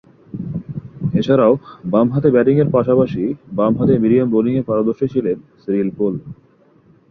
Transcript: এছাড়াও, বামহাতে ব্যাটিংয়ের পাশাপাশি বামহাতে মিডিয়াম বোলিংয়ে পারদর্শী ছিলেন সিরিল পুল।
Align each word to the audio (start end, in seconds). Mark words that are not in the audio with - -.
এছাড়াও, 1.19 1.53
বামহাতে 1.85 2.29
ব্যাটিংয়ের 2.31 2.69
পাশাপাশি 2.71 3.23
বামহাতে 3.57 3.93
মিডিয়াম 3.97 4.27
বোলিংয়ে 4.31 4.67
পারদর্শী 4.69 5.05
ছিলেন 5.13 5.37
সিরিল 5.61 5.89
পুল। 5.97 6.13